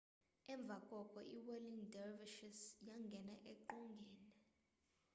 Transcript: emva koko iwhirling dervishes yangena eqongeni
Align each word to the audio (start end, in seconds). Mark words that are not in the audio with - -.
emva 0.53 0.77
koko 0.87 1.19
iwhirling 1.35 1.81
dervishes 1.93 2.59
yangena 2.87 3.35
eqongeni 3.51 4.25